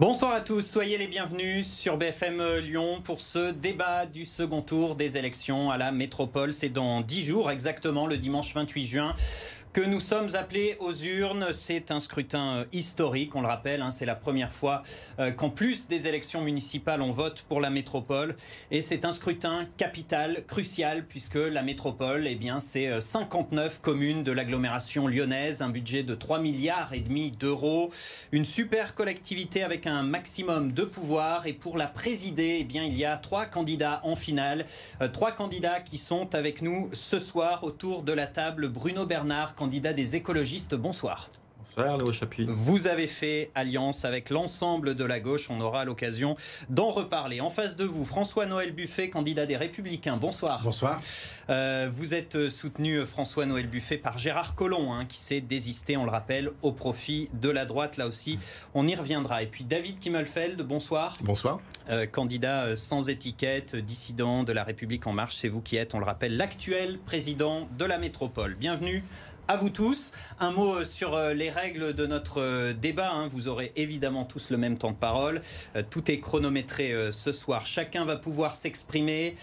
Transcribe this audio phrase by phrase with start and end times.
[0.00, 4.94] Bonsoir à tous, soyez les bienvenus sur BFM Lyon pour ce débat du second tour
[4.94, 6.52] des élections à la métropole.
[6.52, 9.14] C'est dans 10 jours exactement, le dimanche 28 juin
[9.72, 11.48] que nous sommes appelés aux urnes.
[11.52, 13.82] C'est un scrutin euh, historique, on le rappelle.
[13.82, 14.82] Hein, c'est la première fois
[15.18, 18.36] euh, qu'en plus des élections municipales, on vote pour la métropole.
[18.70, 24.22] Et c'est un scrutin capital, crucial, puisque la métropole, eh bien, c'est 59 euh, communes
[24.24, 27.90] de l'agglomération lyonnaise, un budget de 3 milliards et demi d'euros,
[28.32, 31.46] une super collectivité avec un maximum de pouvoir.
[31.46, 34.64] Et pour la présider, eh bien, il y a trois candidats en finale,
[35.12, 38.68] trois candidats qui sont avec nous ce soir autour de la table.
[38.68, 40.76] Bruno Bernard, candidat des écologistes.
[40.76, 41.30] Bonsoir.
[41.76, 42.46] Bonsoir, Léo Chapuis.
[42.48, 45.50] Vous avez fait alliance avec l'ensemble de la gauche.
[45.50, 46.36] On aura l'occasion
[46.70, 47.40] d'en reparler.
[47.40, 50.16] En face de vous, François-Noël Buffet, candidat des Républicains.
[50.16, 50.60] Bonsoir.
[50.62, 51.00] Bonsoir.
[51.50, 56.10] Euh, vous êtes soutenu, François-Noël Buffet, par Gérard Collomb, hein, qui s'est désisté, on le
[56.10, 57.96] rappelle, au profit de la droite.
[57.96, 58.38] Là aussi,
[58.74, 59.42] on y reviendra.
[59.42, 61.16] Et puis David Kimmelfeld, bonsoir.
[61.22, 61.60] Bonsoir.
[61.90, 65.36] Euh, candidat euh, sans étiquette, dissident de la République En Marche.
[65.36, 68.54] C'est vous qui êtes, on le rappelle, l'actuel président de la métropole.
[68.54, 69.02] Bienvenue
[69.48, 70.12] à vous tous.
[70.40, 73.10] Un mot euh, sur euh, les règles de notre euh, débat.
[73.10, 73.28] Hein.
[73.28, 75.40] Vous aurez évidemment tous le même temps de parole.
[75.88, 77.64] Tout est chronométré ce soir.
[77.64, 79.34] Chacun va pouvoir s'exprimer.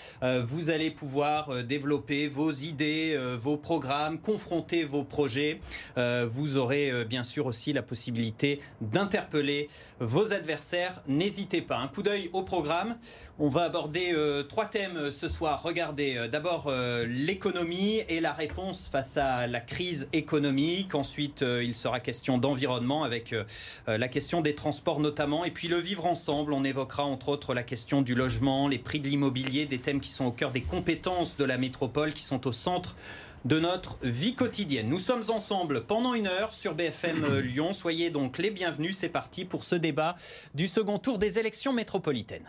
[0.44, 5.60] Vous allez pouvoir développer vos idées, vos programmes, confronter vos projets.
[5.96, 11.02] Vous aurez bien sûr aussi la possibilité d'interpeller vos adversaires.
[11.08, 11.78] N'hésitez pas.
[11.78, 12.98] Un coup d'œil au programme.
[13.38, 14.16] On va aborder
[14.48, 15.62] trois thèmes ce soir.
[15.62, 16.72] Regardez d'abord
[17.06, 20.96] l'économie et la réponse face à la crise économique.
[20.96, 23.44] Ensuite, euh, il sera question d'environnement avec euh,
[23.88, 25.46] euh, la question des transports notamment.
[25.46, 29.00] Et puis le vivre ensemble, on évoquera entre autres la question du logement, les prix
[29.00, 32.48] de l'immobilier, des thèmes qui sont au cœur des compétences de la métropole, qui sont
[32.48, 32.96] au centre
[33.46, 34.90] de notre vie quotidienne.
[34.90, 37.74] Nous sommes ensemble pendant une heure sur BFM Lyon.
[37.74, 38.98] Soyez donc les bienvenus.
[38.98, 40.16] C'est parti pour ce débat
[40.56, 42.48] du second tour des élections métropolitaines.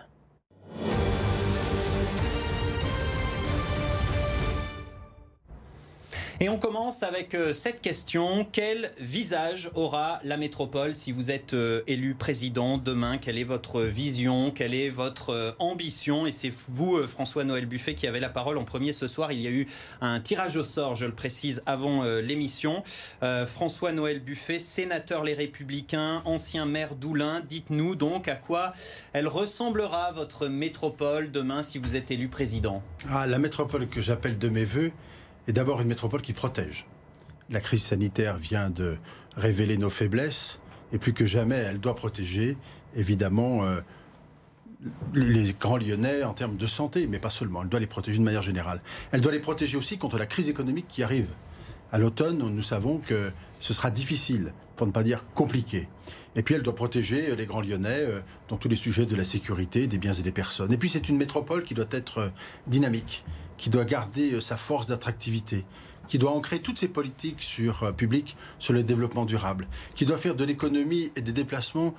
[6.39, 8.47] Et on commence avec euh, cette question.
[8.53, 13.17] Quel visage aura la métropole si vous êtes euh, élu président demain?
[13.17, 14.51] Quelle est votre vision?
[14.51, 16.27] Quelle est votre euh, ambition?
[16.27, 19.33] Et c'est vous, François-Noël Buffet, qui avez la parole en premier ce soir.
[19.33, 19.67] Il y a eu
[20.03, 22.83] un tirage au sort, je le précise, avant l'émission.
[23.23, 27.43] François-Noël Buffet, sénateur Les Républicains, ancien maire d'Oulin.
[27.49, 28.73] Dites-nous donc à quoi
[29.13, 32.83] elle ressemblera votre métropole demain si vous êtes élu président.
[33.11, 34.93] Ah, la métropole que j'appelle de mes voeux
[35.47, 36.87] est d'abord une métropole qui protège.
[37.51, 38.97] La crise sanitaire vient de
[39.37, 40.61] révéler nos faiblesses
[40.93, 42.57] et plus que jamais, elle doit protéger
[42.95, 43.81] évidemment euh,
[45.15, 47.63] les grands Lyonnais en termes de santé, mais pas seulement.
[47.63, 48.81] Elle doit les protéger de manière générale.
[49.13, 51.29] Elle doit les protéger aussi contre la crise économique qui arrive.
[51.93, 53.31] À l'automne, nous savons que
[53.61, 55.89] ce sera difficile, pour ne pas dire compliqué.
[56.35, 59.25] Et puis elle doit protéger les grands Lyonnais euh, dans tous les sujets de la
[59.25, 60.73] sécurité, des biens et des personnes.
[60.73, 62.29] Et puis c'est une métropole qui doit être euh,
[62.67, 63.25] dynamique
[63.57, 65.65] qui doit garder euh, sa force d'attractivité,
[66.09, 70.17] qui doit ancrer toutes ses politiques sur, euh, publiques sur le développement durable, qui doit
[70.17, 71.95] faire de l'économie et des déplacements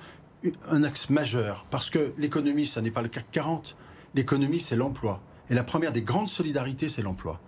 [0.70, 1.66] un axe majeur.
[1.70, 3.76] Parce que l'économie, ça n'est pas le CAC 40.
[4.14, 5.20] L'économie, c'est l'emploi.
[5.50, 7.40] Et la première des grandes solidarités, c'est l'emploi.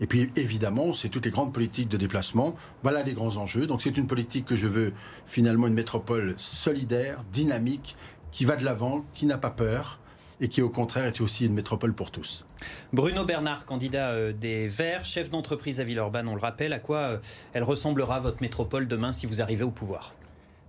[0.00, 2.56] Et puis évidemment, c'est toutes les grandes politiques de déplacement.
[2.82, 3.66] Voilà les grands enjeux.
[3.66, 4.94] Donc c'est une politique que je veux
[5.26, 7.96] finalement une métropole solidaire, dynamique,
[8.32, 9.99] qui va de l'avant, qui n'a pas peur,
[10.40, 12.46] et qui au contraire est aussi une métropole pour tous.
[12.92, 16.98] Bruno Bernard, candidat euh, des Verts, chef d'entreprise à Villeurbanne, on le rappelle, à quoi
[16.98, 17.18] euh,
[17.52, 20.14] elle ressemblera votre métropole demain si vous arrivez au pouvoir?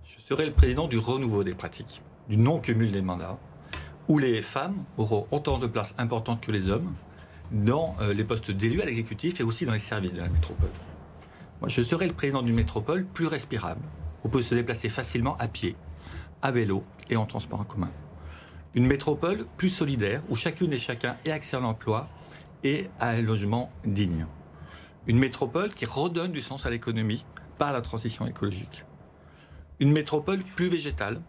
[0.04, 3.38] Je serai le président du renouveau des pratiques, du non-cumul des mandats,
[4.08, 6.92] où les femmes auront autant de place importante que les hommes
[7.50, 10.70] dans euh, les postes d'élus à l'exécutif et aussi dans les services de la métropole.
[11.60, 13.82] Moi, je serai le président d'une métropole plus respirable,
[14.22, 15.74] où on peut se déplacer facilement à pied,
[16.42, 17.90] à vélo et en transport en commun.
[18.74, 22.08] Une métropole plus solidaire, où chacune et chacun ait accès à l'emploi
[22.64, 24.26] et à un logement digne.
[25.06, 27.24] Une métropole qui redonne du sens à l'économie
[27.58, 28.84] par la transition écologique.
[29.78, 31.20] Une métropole plus végétale,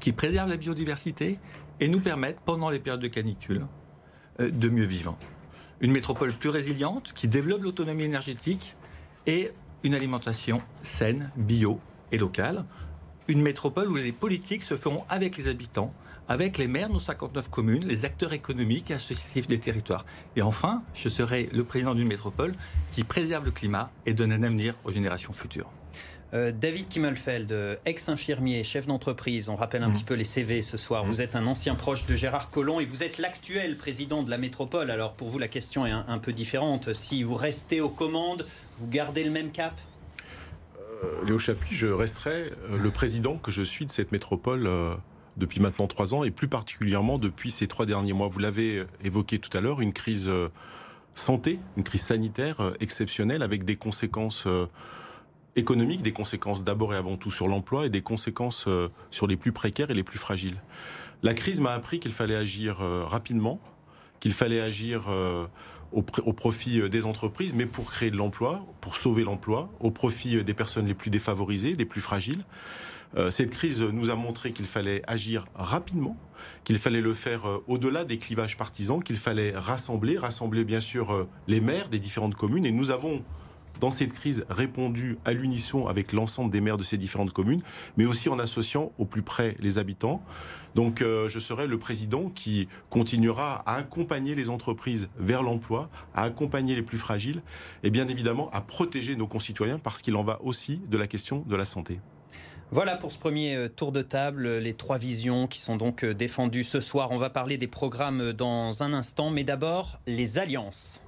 [0.00, 1.38] qui préserve la biodiversité
[1.78, 3.66] et nous permette, pendant les périodes de canicule,
[4.40, 5.16] euh, de mieux vivre.
[5.80, 8.74] Une métropole plus résiliente, qui développe l'autonomie énergétique
[9.26, 9.50] et
[9.84, 11.78] une alimentation saine, bio
[12.10, 12.64] et locale.
[13.28, 15.92] une métropole où les politiques se feront avec les habitants,
[16.28, 20.04] avec les maires de nos 59 communes, les acteurs économiques et associatifs des territoires.
[20.36, 22.54] Et enfin, je serai le président d'une métropole
[22.92, 25.70] qui préserve le climat et donne un avenir aux générations futures.
[26.34, 29.94] Euh, David Kimmelfeld, ex-infirmier, chef d'entreprise, on rappelle un mmh.
[29.94, 31.04] petit peu les CV ce soir.
[31.04, 34.38] Vous êtes un ancien proche de Gérard Collomb et vous êtes l'actuel président de la
[34.38, 34.90] métropole.
[34.90, 36.92] Alors pour vous, la question est un, peu différente.
[36.92, 38.44] Si vous restez aux commandes,
[38.78, 39.74] vous gardez le même cap?
[41.04, 44.68] Euh, Léo Chapuis, je resterai euh, le président que je suis de cette métropole
[45.36, 48.28] depuis maintenant trois ans et plus particulièrement depuis ces trois derniers mois.
[48.28, 50.30] Vous l'avez évoqué tout à l'heure, une crise
[51.14, 54.46] santé, une crise sanitaire exceptionnelle avec des conséquences
[55.56, 59.36] économiques, des conséquences d'abord et avant tout sur l'emploi et des conséquences euh, sur les
[59.36, 60.62] plus précaires et les plus fragiles.
[61.22, 63.58] La crise m'a appris qu'il fallait agir euh, rapidement,
[64.20, 65.46] qu'il fallait agir euh,
[65.92, 70.54] au, profit des entreprises, mais pour créer de l'emploi, pour sauver l'emploi, au profit des
[70.54, 72.44] personnes les plus défavorisées, des plus fragiles.
[73.30, 76.16] Cette crise nous a montré qu'il fallait agir rapidement,
[76.64, 81.60] qu'il fallait le faire au-delà des clivages partisans, qu'il fallait rassembler, rassembler bien sûr les
[81.60, 82.66] maires des différentes communes.
[82.66, 83.24] Et nous avons
[83.80, 87.62] dans cette crise répondu à l'unisson avec l'ensemble des maires de ces différentes communes,
[87.96, 90.22] mais aussi en associant au plus près les habitants.
[90.74, 96.22] Donc euh, je serai le président qui continuera à accompagner les entreprises vers l'emploi, à
[96.22, 97.42] accompagner les plus fragiles
[97.82, 101.44] et bien évidemment à protéger nos concitoyens parce qu'il en va aussi de la question
[101.46, 102.00] de la santé.
[102.72, 106.14] Voilà pour ce premier euh, tour de table, les trois visions qui sont donc euh,
[106.14, 107.12] défendues ce soir.
[107.12, 111.00] On va parler des programmes dans un instant, mais d'abord les alliances.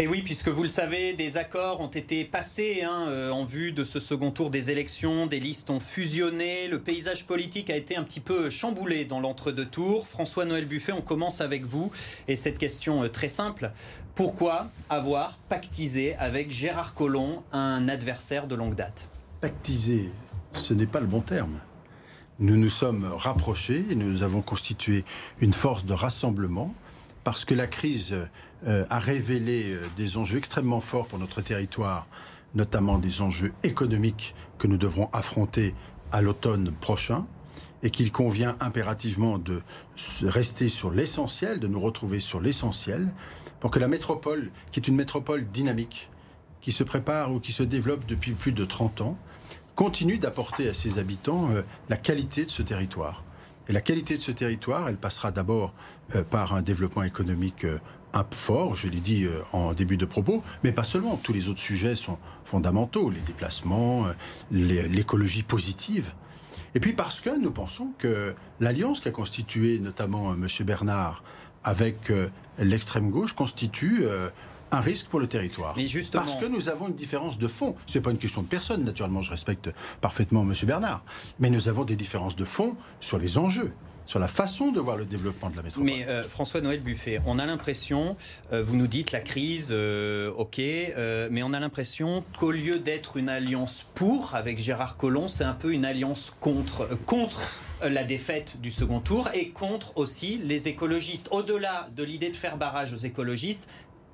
[0.00, 3.72] Et oui, puisque vous le savez, des accords ont été passés hein, euh, en vue
[3.72, 7.96] de ce second tour des élections, des listes ont fusionné, le paysage politique a été
[7.96, 10.06] un petit peu chamboulé dans l'entre-deux tours.
[10.06, 11.90] François-Noël Buffet, on commence avec vous.
[12.28, 13.72] Et cette question euh, très simple,
[14.14, 19.08] pourquoi avoir pactisé avec Gérard Collomb, un adversaire de longue date?
[19.40, 20.10] Pactisé,
[20.52, 21.58] ce n'est pas le bon terme.
[22.38, 25.04] Nous nous sommes rapprochés nous avons constitué
[25.40, 26.72] une force de rassemblement
[27.24, 28.14] parce que la crise
[28.66, 32.08] euh, a révélé euh, des enjeux extrêmement forts pour notre territoire,
[32.56, 35.76] notamment des enjeux économiques que nous devrons affronter
[36.10, 37.24] à l'automne prochain
[37.84, 39.62] et qu'il convient impérativement de
[40.22, 43.06] rester sur l'essentiel, de nous retrouver sur l'essentiel,
[43.60, 46.10] pour que la métropole, qui est une métropole dynamique,
[46.60, 49.16] qui se prépare ou qui se développe depuis plus de 30 ans,
[49.76, 53.22] continue d'apporter à ses habitants euh, la qualité de ce territoire.
[53.68, 55.74] Et la qualité de ce territoire, elle passera d'abord
[56.30, 57.66] par un développement économique
[58.30, 61.16] fort, je l'ai dit euh, en début de propos, mais pas seulement.
[61.16, 64.12] Tous les autres sujets sont fondamentaux, les déplacements, euh,
[64.50, 66.12] l'écologie positive.
[66.74, 70.48] Et puis parce que nous pensons que l'alliance qu'a constituée notamment euh, M.
[70.66, 71.22] Bernard
[71.64, 72.12] avec
[72.58, 74.04] l'extrême gauche constitue
[74.70, 75.74] un risque pour le territoire.
[75.76, 76.22] Mais justement...
[76.22, 77.74] Parce que nous avons une différence de fond.
[77.84, 79.68] Ce n'est pas une question de personne, naturellement, je respecte
[80.00, 80.54] parfaitement M.
[80.62, 81.02] Bernard.
[81.40, 83.72] Mais nous avons des différences de fond sur les enjeux
[84.08, 85.84] sur la façon de voir le développement de la métropole.
[85.84, 88.16] Mais euh, François-Noël Buffet, on a l'impression,
[88.54, 93.18] euh, vous nous dites la crise, euh, ok, mais on a l'impression qu'au lieu d'être
[93.18, 97.42] une alliance pour avec Gérard Collomb, c'est un peu une alliance contre, contre
[97.82, 101.28] la défaite du second tour et contre aussi les écologistes.
[101.30, 103.68] Au-delà de l'idée de faire barrage aux écologistes,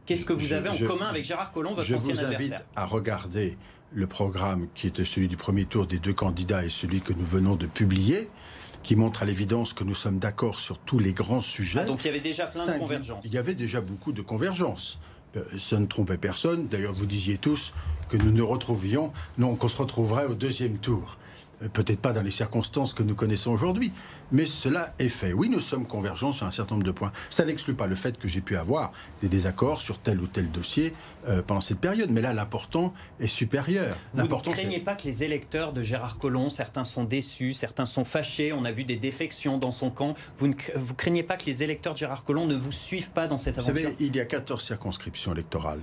[0.06, 2.67] qu'est-ce que vous avez en commun avec Gérard Collomb, votre ancien adversaire Je vous invite
[2.75, 3.56] à regarder
[3.93, 7.25] le programme qui était celui du premier tour des deux candidats et celui que nous
[7.25, 8.28] venons de publier
[8.85, 11.81] qui montre à l'évidence que nous sommes d'accord sur tous les grands sujets.
[11.83, 13.25] Ah, donc il y avait déjà plein de convergences.
[13.25, 15.00] Il y avait déjà beaucoup de convergences.
[15.37, 16.69] Euh, ça ne trompait personne.
[16.69, 17.73] D'ailleurs, vous disiez tous
[18.09, 21.17] que nous nous retrouvions, non, qu'on se retrouverait au deuxième tour.
[21.62, 23.92] Euh, peut-être pas dans les circonstances que nous connaissons aujourd'hui,
[24.32, 25.32] mais cela est fait.
[25.32, 27.12] Oui, nous sommes convergents sur un certain nombre de points.
[27.30, 28.92] Ça n'exclut pas le fait que j'ai pu avoir
[29.23, 30.94] des désaccords sur tel ou tel dossier
[31.28, 33.96] euh, pendant cette période, mais là, l'important est supérieur.
[34.14, 38.04] Vous ne craignez pas que les électeurs de Gérard Collomb, certains sont déçus, certains sont
[38.04, 40.14] fâchés, on a vu des défections dans son camp.
[40.38, 43.26] Vous ne vous craignez pas que les électeurs de Gérard Collomb ne vous suivent pas
[43.26, 45.82] dans cette aventure Vous savez, il y a 14 circonscriptions électorales,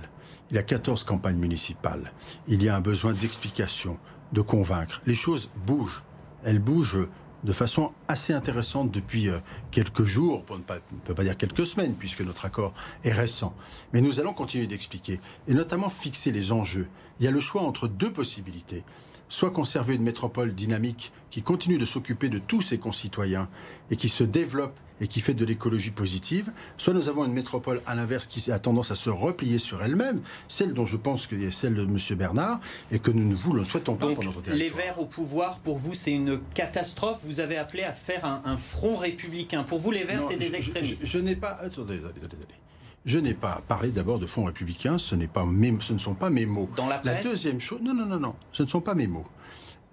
[0.50, 2.12] il y a 14 campagnes municipales,
[2.46, 3.98] il y a un besoin d'explication
[4.32, 5.00] de convaincre.
[5.06, 6.02] Les choses bougent.
[6.44, 7.06] Elles bougent
[7.44, 9.38] de façon assez intéressante depuis euh,
[9.70, 12.72] quelques jours, on ne peut pas dire quelques semaines, puisque notre accord
[13.04, 13.54] est récent.
[13.92, 16.88] Mais nous allons continuer d'expliquer, et notamment fixer les enjeux.
[17.18, 18.84] Il y a le choix entre deux possibilités.
[19.28, 23.48] Soit conserver une métropole dynamique qui continue de s'occuper de tous ses concitoyens
[23.90, 27.82] et qui se développe et qui fait de l'écologie positive, soit nous avons une métropole
[27.86, 31.34] à l'inverse qui a tendance à se replier sur elle-même, celle dont je pense que
[31.34, 31.98] est celle de M.
[32.16, 32.60] Bernard,
[32.92, 34.56] et que nous ne voulons, souhaitons pas pour notre territoire.
[34.56, 37.18] Les Verts au pouvoir, pour vous, c'est une catastrophe.
[37.24, 39.64] Vous avez appelé à faire un, front républicain.
[39.64, 41.04] Pour vous, les Verts, c'est des extrémistes.
[41.04, 41.58] Je, n'ai pas.
[41.60, 42.61] Attendez, attendez, attendez.
[43.04, 46.14] Je n'ai pas parlé d'abord de fonds républicains, ce, n'est pas mes- ce ne sont
[46.14, 46.70] pas mes mots.
[46.76, 49.26] Dans la presse deuxième chose, non, non, non, non, ce ne sont pas mes mots.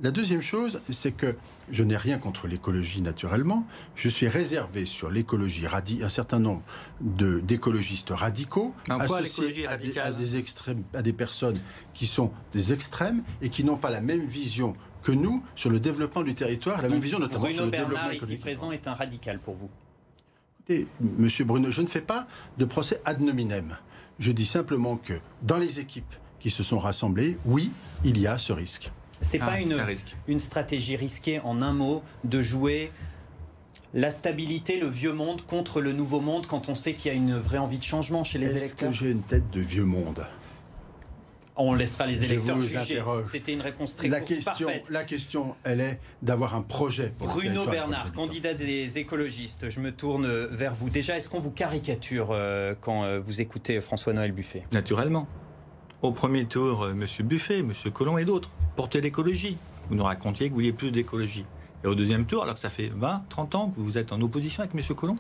[0.02, 1.36] La deuxième chose, c'est que
[1.72, 3.66] je n'ai rien contre l'écologie naturellement.
[3.96, 6.62] Je suis réservé sur l'écologie, radi- un certain nombre
[7.02, 11.12] de- d'écologistes radicaux, En quoi associés l'écologie à des, radicale à des extrêmes, à des
[11.12, 11.60] personnes
[11.94, 14.74] qui sont des extrêmes et qui n'ont pas la même vision
[15.04, 17.94] que nous sur le développement du territoire, la même vision notamment sur Bruno le développement
[17.96, 18.42] Bernard, ici économique.
[18.42, 19.70] présent, est un radical pour vous.
[20.72, 22.28] Écoutez, Monsieur Bruno, je ne fais pas
[22.60, 23.76] de procès ad nominem.
[24.20, 27.72] Je dis simplement que dans les équipes qui se sont rassemblées, oui,
[28.04, 28.92] il y a ce risque.
[29.22, 30.16] C'est Ah, pas une, un risque.
[30.28, 32.92] une stratégie risquée, en un mot, de jouer
[33.96, 37.18] la stabilité, le vieux monde contre le nouveau monde quand on sait qu'il y a
[37.18, 38.90] une vraie envie de changement chez les Est-ce électeurs?
[38.90, 40.28] que j'ai une tête de vieux monde?
[41.62, 43.04] On laissera les Je électeurs vous juger.
[43.26, 44.90] C'était une réponse très la courte, question, parfaite.
[44.90, 47.14] la question, elle est d'avoir un projet.
[47.18, 50.90] Pour Bruno Bernard, candidat des écologistes, je me tourne vers vous.
[50.90, 54.64] Déjà, est-ce qu'on vous caricature euh, quand euh, vous écoutez François-Noël Buffet?
[54.72, 55.28] Naturellement.
[56.02, 57.06] Au premier tour, euh, M.
[57.28, 57.74] Buffet, M.
[57.94, 59.58] Collomb et d'autres portaient l'écologie.
[59.90, 61.44] Vous nous racontiez que vous vouliez plus d'écologie.
[61.84, 64.22] Et au deuxième tour, alors que ça fait 20, 30 ans que vous êtes en
[64.22, 64.96] opposition avec M.
[64.96, 65.18] Collomb,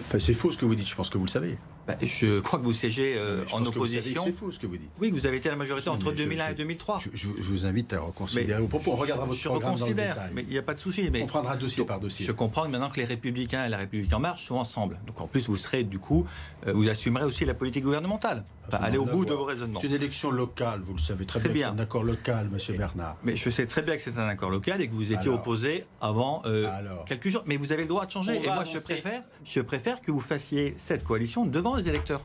[0.00, 0.88] Enfin, c'est faux ce que vous dites.
[0.88, 1.58] Je pense que vous le savez.
[1.92, 4.22] Bah, je crois que vous siégez euh, en opposition.
[4.24, 4.90] C'est faux ce que vous dites.
[5.00, 7.00] Oui, vous avez été à la majorité Non, entre mais je- 2001 et je- 2003.
[7.12, 8.92] Je, vous invite à reconsidérer vos propos.
[8.92, 10.30] On regardera votre je programme dans le reconsidère, détail.
[10.34, 11.08] mais il n'y a pas de souci.
[11.10, 12.24] Mais On prendra dossier par dossier.
[12.26, 14.98] Je comprends que maintenant que les Républicains et la République en marche sont ensemble.
[15.06, 16.26] Donc en plus, vous serez du coup,
[16.66, 18.44] euh, vous assumerez aussi la politique gouvernementale.
[18.68, 19.80] Enfin, n'a allez au bout de vos raisonnements.
[19.80, 21.52] C'est une élection locale, vous le savez très bien.
[21.52, 21.68] bien.
[21.74, 23.16] C'est un accord local, Monsieur Bernard.
[23.24, 25.40] Mais je sais très bien que c'est un accord local et que vous étiez Alors.
[25.40, 26.68] opposé avant euh,
[27.06, 27.42] quelques jours.
[27.46, 28.38] Mais vous avez le droit de changer.
[28.38, 32.24] On Et moi, je préfère, je préfère que vous fassiez cette coalition devant électeurs.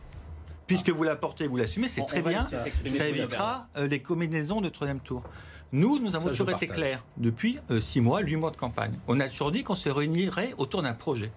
[0.68, 2.42] Puisque vous la portez, vous l'assumez, c'est très bien.
[2.42, 5.24] Ça évitera euh, les combinaisons de troisième tour.
[5.72, 8.94] Nous, nous avons Ça, toujours été clairs depuis euh, six mois, huit mois de campagne.
[9.08, 11.32] On a toujours dit qu'on se réunirait autour d'un projet,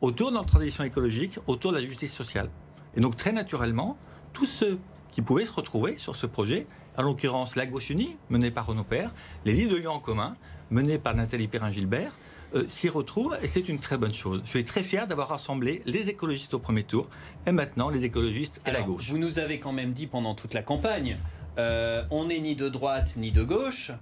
[0.00, 2.48] autour de notre transition écologique, autour de la justice sociale.
[2.96, 3.98] Et donc, très naturellement,
[4.32, 4.78] tous ceux
[5.10, 8.84] qui pouvaient se retrouver sur ce projet, en l'occurrence la Gauche Unie, menée par Renaud
[8.84, 9.10] Père,
[9.44, 10.36] les Lits de Lyon en commun,
[10.70, 12.12] menée par Nathalie Perrin-Gilbert,
[12.54, 14.42] euh, s'y retrouvent et c'est une très bonne chose.
[14.44, 17.08] Je suis très fier d'avoir rassemblé les écologistes au premier tour
[17.46, 19.08] et maintenant les écologistes et la gauche.
[19.10, 21.16] Vous nous avez quand même dit pendant toute la campagne,
[21.58, 23.92] euh, on n'est ni de droite ni de gauche.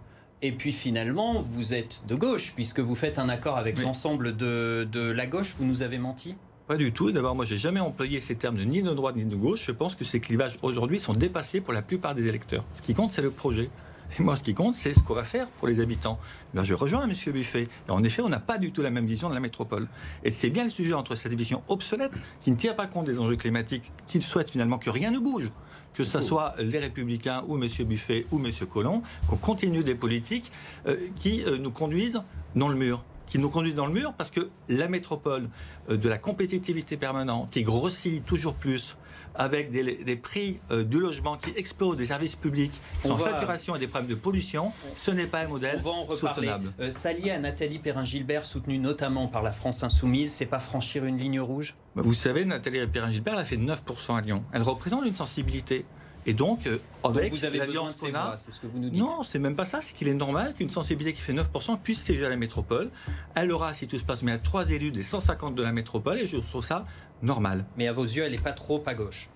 [0.42, 3.84] Et puis finalement, vous êtes de gauche, puisque vous faites un accord avec Oui.
[3.84, 5.54] l'ensemble de, de la gauche.
[5.58, 6.34] Vous nous avez menti?
[6.66, 7.12] Pas du tout.
[7.12, 9.64] D'abord, moi, j'ai jamais employé ces termes de ni de droite ni de gauche.
[9.66, 12.64] Je pense que ces clivages aujourd'hui sont dépassés pour la plupart des électeurs.
[12.74, 13.70] Ce qui compte, c'est le projet.
[14.18, 16.18] Et moi, ce qui compte, c'est ce qu'on va faire pour les habitants.
[16.54, 17.14] Ben, je rejoins M.
[17.32, 17.64] Buffet.
[17.88, 19.88] Et en effet, on n'a pas du tout la même vision de la métropole.
[20.22, 23.18] Et c'est bien le sujet entre cette vision obsolète, qui ne tient pas compte des
[23.18, 25.50] enjeux climatiques, qui souhaite finalement que rien ne bouge,
[25.94, 27.68] que ce soit les Républicains ou M.
[27.86, 28.50] Buffet ou M.
[28.70, 30.52] Collomb, qu'on continue des politiques
[30.86, 32.22] euh, qui euh, nous conduisent
[32.54, 35.48] dans le mur qui nous conduisent dans le mur parce que la métropole
[35.90, 38.96] euh, de la compétitivité permanente qui grossit toujours plus
[39.34, 42.72] avec des, des prix euh, du logement qui explosent, des services publics
[43.04, 45.82] On sans va- facturation et des problèmes de pollution, ce n'est pas un modèle On
[45.82, 46.46] va en reparler.
[46.48, 46.72] soutenable.
[46.80, 51.18] Euh, S'allier à Nathalie Perrin-Gilbert, soutenue notamment par la France Insoumise, c'est pas franchir une
[51.18, 51.74] ligne rouge?
[51.96, 54.42] Vous savez, Nathalie Perrin-Gilbert elle a fait 9% à Lyon.
[54.52, 55.84] Elle représente une sensibilité.
[56.26, 58.78] Et donc, euh, Donc avec Vous avez besoin de ces voix, c'est ce que vous
[58.78, 58.98] nous dites.
[58.98, 59.80] Non, c'est même pas ça.
[59.82, 62.88] C'est qu'il est normal qu'une sensibilité qui fait 9% puisse siéger à la métropole.
[63.34, 66.26] Elle aura, si tout se passe bien, trois élus des 150 de la métropole et
[66.26, 66.86] je trouve ça
[67.24, 67.64] normal.
[67.76, 69.28] Mais à vos yeux, elle n'est pas trop à gauche.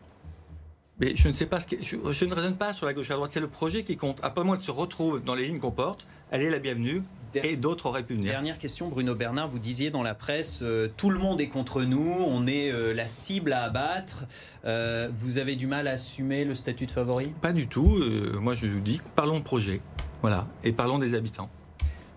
[1.00, 1.76] Mais je ne sais pas ce que.
[1.80, 3.30] Je, je ne raisonne pas sur la gauche et à la droite.
[3.33, 4.18] C'est le projet qui compte.
[4.23, 7.02] À pas moins de se retrouve dans les lignes qu'on porte, elle est la bienvenue
[7.35, 8.30] et d'autres auraient pu venir.
[8.30, 11.83] Dernière question, Bruno Bernard, vous disiez dans la presse, euh, tout le monde est contre
[11.83, 14.25] nous, on est euh, la cible à abattre.
[14.64, 17.33] Euh, vous avez du mal à assumer le statut de favori?
[17.40, 18.02] Pas du tout.
[18.40, 19.80] Moi, je vous dis, parlons projet.
[20.23, 20.49] Voilà.
[20.64, 21.50] Et parlons des habitants.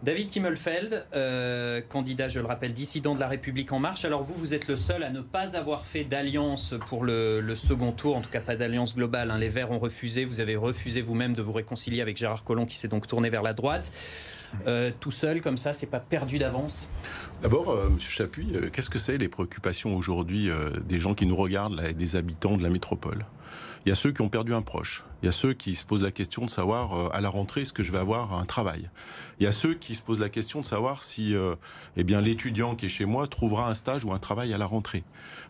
[0.03, 4.03] David Kimmelfeld, euh, candidat, je le rappelle, dissident de la République En Marche.
[4.03, 7.91] Alors vous, vous êtes le seul à ne pas avoir fait d'alliance pour le, second
[7.91, 9.29] tour, en tout cas pas d'alliance globale.
[9.29, 9.37] hein.
[9.37, 12.77] Les Verts ont refusé, vous avez refusé vous-même de vous réconcilier avec Gérard Collomb qui
[12.77, 13.91] s'est donc tourné vers la droite.
[14.65, 16.87] Euh, tout seul, comme ça, c'est pas perdu d'avance?
[17.43, 20.49] D'abord, euh, Monsieur Chapuis, qu'est-ce que c'est les préoccupations aujourd'hui
[20.83, 23.23] des gens qui nous regardent, et des habitants de la métropole?
[23.85, 25.03] Il y a ceux qui ont perdu un proche.
[25.21, 27.61] Il y a ceux qui se posent la question de savoir euh, à la rentrée
[27.61, 28.89] est-ce que je vais avoir un travail.
[29.39, 31.55] Il y a ceux qui se posent la question de savoir si, euh,
[31.97, 34.67] eh bien, l'étudiant qui est chez moi trouvera un stage ou un travail à la
[34.67, 35.03] rentrée.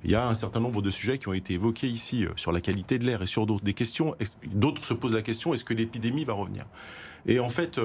[0.05, 2.53] Il y a un certain nombre de sujets qui ont été évoqués ici euh, sur
[2.53, 4.15] la qualité de l'air et sur d'autres des questions.
[4.45, 6.65] D'autres se posent la question est-ce que l'épidémie va revenir?
[7.25, 7.79] Et en fait.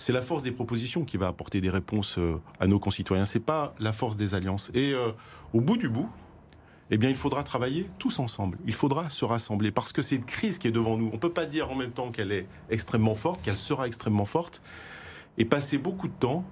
[0.00, 2.20] c'est la force des propositions qui va apporter des réponses
[2.60, 3.24] à nos concitoyens.
[3.24, 4.70] C'est pas la force des alliances.
[4.72, 4.94] Et
[5.52, 6.08] au bout du bout,
[6.90, 8.58] eh bien, il faudra travailler tous ensemble.
[8.66, 11.10] Il faudra se rassembler parce que c'est une crise qui est devant nous.
[11.12, 14.62] On peut pas dire en même temps qu'elle est extrêmement forte, qu'elle sera extrêmement forte,
[15.36, 16.44] et passer beaucoup de temps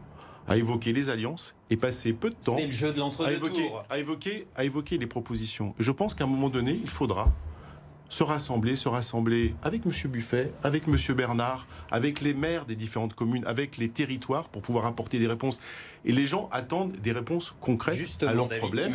[0.49, 3.33] à évoquer les alliances et passer peu de temps C'est le jeu de à l'entre-deux
[3.33, 3.83] évoquer, tours.
[3.91, 5.75] à, évoquer, à évoquer les propositions.
[5.79, 7.33] Je pense qu'à un moment donné, il faudra
[8.09, 9.93] se rassembler, se rassembler avec M.
[10.11, 10.97] Buffet, avec M.
[11.15, 15.61] Bernard, avec les maires des différentes communes, avec les territoires pour pouvoir apporter des réponses.
[16.05, 18.95] Et les gens attendent des réponses concrètes Justement, à leurs David problèmes.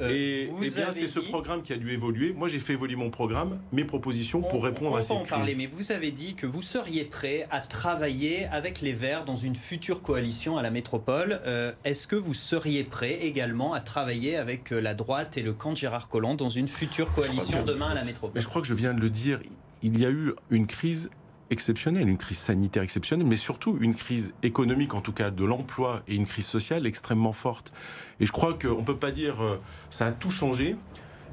[0.00, 2.32] Euh, Et, vous eh bien, c'est ce programme qui a dû évoluer.
[2.32, 5.20] Moi, j'ai fait évoluer mon programme, mes propositions On- pour répondre on à cette en
[5.20, 5.28] crise.
[5.30, 9.36] parler, mais vous avez dit que vous seriez prêt à travailler avec les Verts dans
[9.36, 11.40] une future coalition à la métropole.
[11.46, 15.52] Euh, Est-ce que vous seriez prêt également à travailler avec euh, la droite et le
[15.52, 18.40] camp de Gérard Collomb dans une future coalition demain à la métropole?
[18.46, 19.40] Je crois que je viens de le dire,
[19.82, 21.10] il y a eu une crise
[21.50, 26.04] exceptionnelle, une crise sanitaire exceptionnelle, mais surtout une crise économique, en tout cas de l'emploi,
[26.06, 27.72] et une crise sociale extrêmement forte.
[28.20, 29.60] Et je crois qu'on ne peut pas dire euh,
[29.90, 30.76] ça a tout changé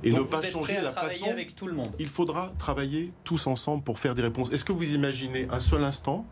[0.01, 1.29] et Donc ne pas changer la façon.
[1.29, 4.51] avec tout le monde Il faudra travailler tous ensemble pour faire des réponses.
[4.51, 6.25] Est-ce que vous imaginez un seul instant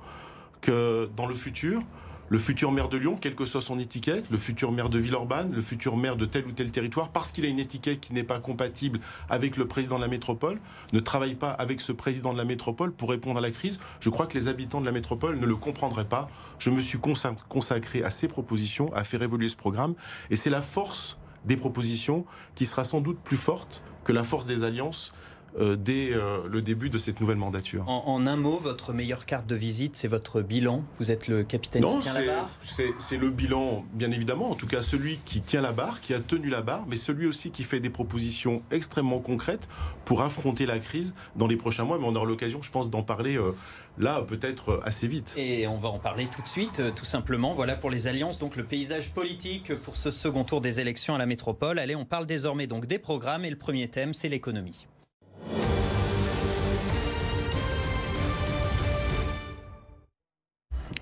[0.62, 1.84] que dans le futur,
[2.32, 5.52] le futur maire de Lyon, quelle que soit son étiquette, le futur maire de Villeurbanne,
[5.54, 8.24] le futur maire de tel ou tel territoire, parce qu'il a une étiquette qui n'est
[8.24, 10.58] pas compatible avec le président de la métropole,
[10.94, 13.80] ne travaille pas avec ce président de la métropole pour répondre à la crise.
[14.00, 16.30] Je crois que les habitants de la métropole ne le comprendraient pas.
[16.58, 19.94] Je me suis consa- consacré à ces propositions, à faire évoluer ce programme,
[20.30, 22.24] et c'est la force des propositions
[22.56, 25.12] qui sera sans doute plus forte que la force des alliances
[25.60, 27.88] euh, dès euh, le début de cette nouvelle mandature.
[27.88, 30.84] en, en un mot, votre meilleure carte de visite, c'est votre bilan.
[31.00, 34.50] Vous êtes le capitaine Non, qui tient la barre c'est c'est le bilan, bien évidemment,
[34.52, 37.28] en tout cas celui qui tient la barre, qui a tenu la barre, mais celui
[37.28, 39.68] aussi qui fait des propositions extrêmement concrètes
[40.06, 41.98] pour affronter la crise dans les prochains mois.
[42.00, 43.52] Mais on aura l'occasion, je pense, d'en parler euh,
[43.98, 45.34] là, peut-être euh, assez vite.
[45.38, 47.54] Et on va en parler tout de suite, euh, tout simplement.
[47.54, 51.18] Voilà pour les alliances, donc le paysage politique pour ce second tour des élections à
[51.18, 51.80] la métropole.
[51.80, 54.88] Allez, on parle désormais donc des programmes et le premier thème, c'est l'économie.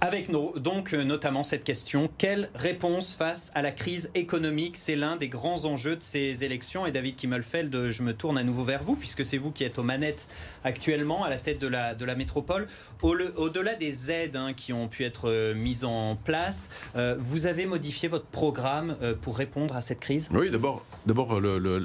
[0.02, 4.78] Avec donc euh, notamment cette question, quelle réponse face à la crise économique?
[4.78, 6.86] C'est l'un des grands enjeux de ces élections.
[6.86, 9.66] Et David Kimmelfeld, euh, je me tourne à nouveau vers vous, puisque c'est vous qui
[9.66, 10.30] êtes aux manettes
[10.64, 12.68] actuellement à la tête de la, métropole.
[13.02, 16.70] Au- le- Au-delà des aides hein, qui ont pu être euh, mises en place,
[17.18, 20.30] vous avez modifié votre programme pour répondre à cette crise?
[20.34, 20.86] Oui, d'abord,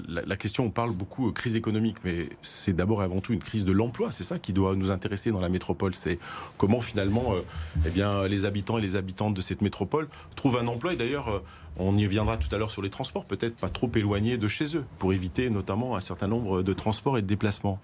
[0.09, 3.65] la, question, on parle beaucoup crise économique, mais c'est d'abord et avant tout une crise
[3.65, 4.11] de l'emploi.
[4.13, 5.95] C'est ça qui doit nous intéresser dans la métropole.
[5.95, 6.19] C'est
[6.59, 7.35] comment finalement,
[7.87, 10.93] eh bien, les habitants et les habitantes de cette métropole trouvent un emploi.
[10.93, 11.39] Et d'ailleurs, euh,
[11.77, 14.77] on y viendra tout à l'heure sur les transports, peut-être pas trop éloignés de chez
[14.77, 17.81] eux, pour éviter notamment un certain nombre de transports et de déplacements.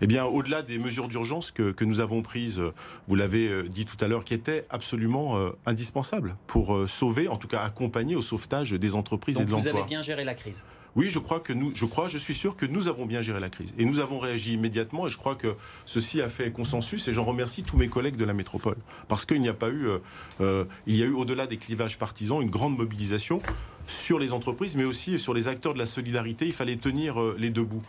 [0.00, 2.72] Eh bien, au-delà des mesures d'urgence que, que nous avons prises, euh,
[3.06, 7.28] vous l'avez euh, dit tout à l'heure, qui étaient absolument euh, indispensables pour euh, sauver,
[7.28, 9.80] en tout cas accompagner au sauvetage des entreprises Donc et de vous l'emploi.
[9.80, 10.64] avez bien géré la crise.
[10.96, 13.40] Oui, je crois que nous, je crois, je suis sûr que nous avons bien géré
[13.40, 15.54] la crise et nous avons réagi immédiatement et je crois que
[15.86, 18.76] ceci a fait consensus et j'en remercie tous mes collègues de la métropole
[19.08, 19.98] parce qu'il n'y a pas eu, euh,
[20.40, 23.40] euh, il y a eu au-delà des clivages partisans une grande mobilisation
[23.86, 26.46] sur les entreprises mais aussi sur les acteurs de la solidarité.
[26.46, 27.82] Il fallait tenir euh, les deux bouts.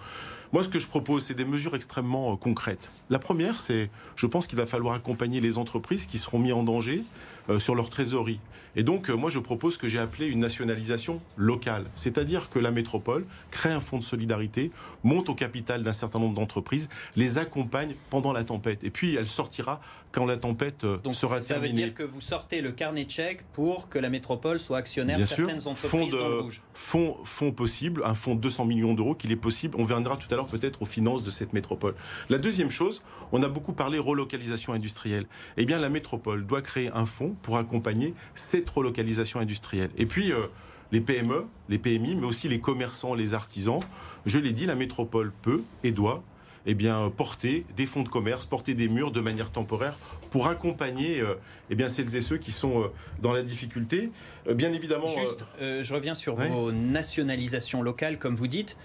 [0.51, 2.89] Moi, ce que je propose, c'est des mesures extrêmement euh, concrètes.
[3.09, 6.63] La première, c'est, je pense qu'il va falloir accompagner les entreprises qui seront mises en
[6.63, 7.03] danger
[7.49, 8.39] euh, sur leur trésorerie.
[8.75, 11.85] Et donc, euh, moi, je propose ce que j'ai appelé une nationalisation locale.
[11.95, 14.71] C'est-à-dire que la métropole crée un fonds de solidarité,
[15.03, 18.83] monte au capital d'un certain nombre d'entreprises, les accompagne pendant la tempête.
[18.83, 19.81] Et puis, elle sortira
[20.11, 21.85] quand la tempête euh, Donc sera ça veut terminée.
[21.85, 25.25] dire que vous sortez le carnet de chèques pour que la métropole soit actionnaire Bien
[25.25, 26.61] de sûr, certaines fonds, entreprises de, dans le rouge.
[26.75, 29.75] fonds, fonds possible, un fonds de 200 millions d'euros qu'il est possible.
[29.79, 31.95] On viendra tout à l'heure peut-être aux finances de cette métropole.
[32.29, 35.25] La deuxième chose, on a beaucoup parlé relocalisation industrielle.
[35.57, 39.89] Eh bien, la métropole doit créer un fonds pour accompagner cette relocalisation industrielle.
[39.97, 40.47] Et puis, euh,
[40.91, 43.81] les PME, les PMI, mais aussi les commerçants, les artisans,
[44.25, 46.23] je l'ai dit, la métropole peut et doit
[46.65, 49.95] eh bien, porter des fonds de commerce, porter des murs de manière temporaire
[50.29, 51.35] pour accompagner euh,
[51.69, 52.87] eh bien, celles et ceux qui sont euh,
[53.21, 54.11] dans la difficulté.
[54.47, 56.47] Euh, bien évidemment, Juste, je reviens sur ouais.
[56.47, 58.77] vos nationalisations locales, comme vous dites.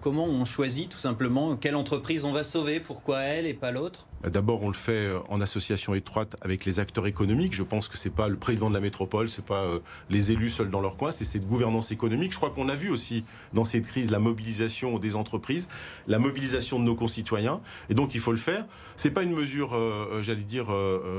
[0.00, 4.06] Comment on choisit tout simplement quelle entreprise on va sauver, pourquoi elle et pas l'autre?
[4.22, 7.54] D'abord, on le fait euh, en association étroite avec les acteurs économiques.
[7.54, 9.78] Je pense que c'est pas le président de la métropole, c'est pas euh,
[10.10, 12.32] les élus seuls dans leur coin, c'est cette gouvernance économique.
[12.32, 15.68] Je crois qu'on a vu aussi dans cette crise la mobilisation des entreprises,
[16.06, 18.66] la mobilisation de nos concitoyens, et donc il faut le faire.
[18.96, 20.66] C'est pas une mesure, euh, j'allais dire,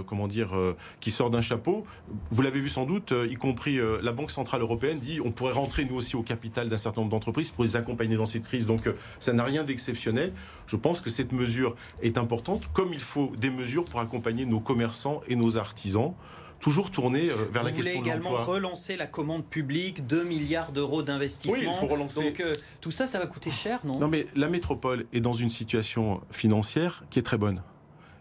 [0.06, 0.52] comment dire,
[1.00, 1.86] qui sort d'un chapeau.
[2.30, 5.86] Vous l'avez vu sans doute, y compris la Banque centrale européenne dit on pourrait rentrer
[5.86, 8.66] nous aussi au capital d'un certain nombre d'entreprises pour les accompagner dans cette crise.
[8.66, 8.88] Donc
[9.20, 10.34] ça n'a rien d'exceptionnel.
[10.68, 14.60] Je pense que cette mesure est importante, comme il faut des mesures pour accompagner nos
[14.60, 16.14] commerçants et nos artisans,
[16.60, 18.56] toujours tournés euh, vers Vous la question de également l'emploi.
[18.56, 21.58] relancer la commande publique, 2 milliards d'euros d'investissement.
[21.58, 22.24] Oui, il faut relancer.
[22.24, 25.34] Donc euh, tout ça, ça va coûter cher, non, Non mais la métropole est dans
[25.34, 27.62] une situation financière qui est très bonne.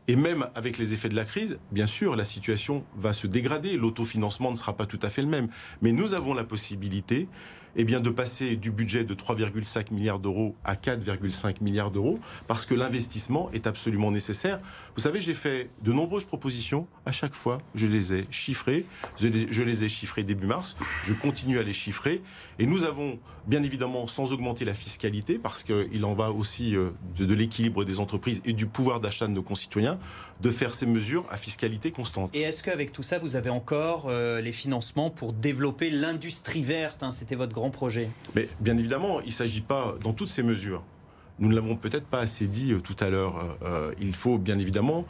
[0.09, 3.77] Et même avec les effets de la crise, bien sûr, la situation va se dégrader.
[3.77, 5.49] L'autofinancement ne sera pas tout à fait le même.
[5.83, 7.29] Mais nous avons la possibilité
[7.77, 12.67] eh bien, de passer du budget de 3,5 milliards d'euros à 4,5 milliards d'euros, parce
[12.67, 14.61] que l'investissement est absolument nécessaire.
[14.97, 16.87] Vous savez, j'ai fait de nombreuses propositions.
[17.07, 18.85] À chaque fois, je les ai chiffrées.
[19.19, 20.77] Je les, ai chiffrées début mars.
[21.05, 22.23] Je continue à les chiffrer.
[22.59, 26.91] Et nous avons, bien évidemment, sans augmenter la fiscalité, parce qu'il en va aussi euh,
[27.17, 29.99] de, l'équilibre des entreprises et du pouvoir d'achat de nos concitoyens,
[30.41, 32.35] de faire ces mesures à fiscalité constante.
[32.35, 37.03] Et est-ce qu'avec tout ça, vous avez encore euh, les financements pour développer l'industrie verte
[37.03, 37.53] hein C'était votre
[38.35, 40.83] Mais bien évidemment, il ne s'agit pas, dans toutes ces mesures,
[41.41, 43.57] nous ne l'avons peut-être pas assez dit euh, tout à l'heure.
[43.63, 45.07] Euh, euh, il faut bien évidemment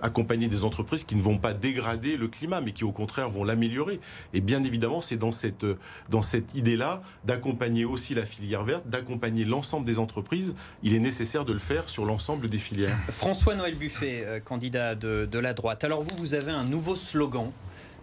[0.00, 3.42] accompagner des entreprises qui ne vont pas dégrader le climat, mais qui au contraire vont
[3.42, 3.98] l'améliorer.
[4.32, 5.66] Et bien évidemment, c'est dans cette,
[6.08, 10.54] dans cette idée-là d'accompagner aussi la filière verte, d'accompagner l'ensemble des entreprises.
[10.84, 12.96] Il est nécessaire de le faire sur l'ensemble des filières.
[13.10, 15.82] François-Noël Buffet, candidat de, de la droite.
[15.82, 17.50] Alors vous, vous avez un nouveau slogan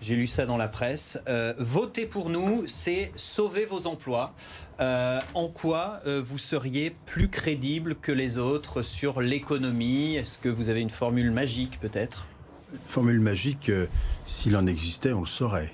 [0.02, 1.20] j'ai lu ça dans la presse.
[1.28, 4.34] Euh, votez pour nous, c'est sauver vos emplois.
[4.80, 10.16] Euh, en quoi euh, vous seriez plus crédible que les autres sur l'économie?
[10.16, 12.26] Est-ce que vous avez une formule magique peut-être?
[12.86, 13.72] Formule magique,
[14.26, 15.74] s'il en existait, on le saurait.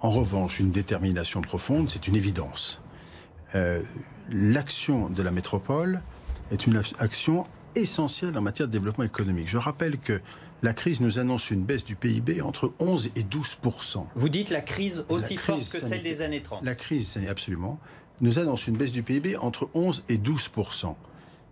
[0.00, 2.80] En revanche, une détermination profonde, c'est une évidence.
[4.28, 6.00] L'action de la métropole
[6.50, 9.48] est une action essentielle en matière de développement économique.
[9.48, 10.20] Je rappelle que
[10.62, 14.60] la crise nous annonce une baisse du PIB entre 11 et 12% Vous dites la
[14.60, 17.80] crise aussi forte que celle des années 30 La crise, absolument,
[18.20, 20.50] nous annonce une baisse du PIB entre 11 et 12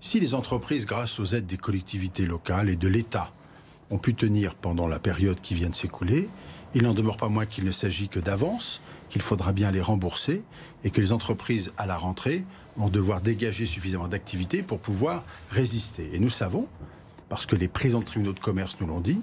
[0.00, 3.32] Si les entreprises, grâce aux aides des collectivités locales et de l'État,
[3.90, 6.28] ont pu tenir pendant la période qui vient de s'écouler,
[6.74, 10.44] il n'en demeure pas moins qu'il ne s'agit que d'avance, qu'il faudra bien les rembourser
[10.84, 12.44] et que les entreprises, à la rentrée,
[12.76, 16.10] vont devoir dégager suffisamment d'activité pour pouvoir résister.
[16.12, 16.68] Et nous savons
[17.30, 19.22] parce que les présidents de tribunaux de commerce nous l'ont dit,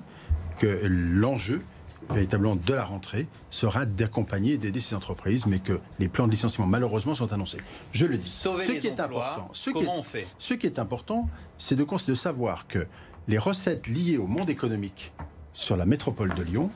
[0.60, 1.62] que l'enjeu
[2.10, 6.32] véritablement de la rentrée sera d'accompagner et d'aider ces entreprises, mais que les plans de
[6.32, 7.60] licenciement malheureusement sont annoncés.
[7.92, 8.30] Je le dis.
[8.30, 10.28] Sauver ce qui est important, ce comment qui est, on fait?
[10.38, 12.88] Ce qui est important, c'est de, de savoir que
[13.28, 15.12] les recettes liées au monde économique
[15.54, 16.72] sur la métropole de Lyon,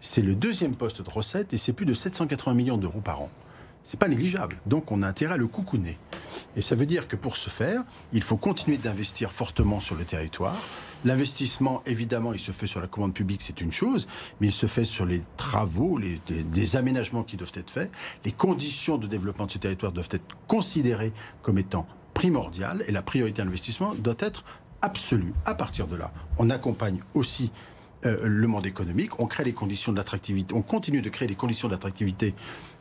[0.00, 3.30] c'est le deuxième poste de recettes et c'est plus de 780 millions d'euros par an.
[3.82, 4.58] C'est pas négligeable.
[4.66, 5.98] Donc on a intérêt à le coucouner.
[6.56, 10.04] Et ça veut dire que pour ce faire, il faut continuer d'investir fortement sur le
[10.04, 10.56] territoire.
[11.04, 14.06] L'investissement, évidemment, il se fait sur la commande publique, c'est une chose,
[14.40, 17.90] mais il se fait sur les travaux, les, aménagements qui doivent être faits.
[18.24, 23.02] Les conditions de développement de ce territoire doivent être considérées comme étant primordiales et la
[23.02, 24.44] priorité à l'investissement doit être
[24.80, 25.32] absolue.
[25.44, 27.50] À partir de là, on accompagne aussi
[28.04, 31.68] euh, le monde économique, on crée les conditions d'attractivité, on continue de créer les conditions
[31.68, 32.34] d'attractivité